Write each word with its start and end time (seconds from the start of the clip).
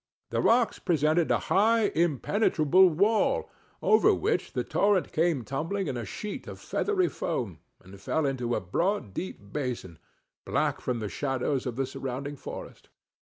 The 0.31 0.41
rocks 0.41 0.79
presented 0.79 1.29
a 1.29 1.37
high 1.37 1.89
impenetrable 1.93 2.89
wall 2.89 3.47
over 3.83 4.11
which 4.15 4.53
the 4.53 4.63
torrent 4.63 5.11
came 5.11 5.43
tumbling 5.45 5.85
in 5.85 5.95
a 5.95 6.05
sheet 6.07 6.47
of 6.47 6.59
feathery 6.59 7.07
foam, 7.07 7.59
and 7.81 8.01
fell 8.01 8.25
into 8.25 8.55
a 8.55 8.61
broad 8.61 9.13
deep 9.13 9.53
basin, 9.53 9.99
black 10.43 10.81
from 10.81 11.01
the 11.01 11.07
shadows 11.07 11.67
of 11.67 11.75
the 11.75 11.85
surrounding 11.85 12.35
forest. 12.35 12.89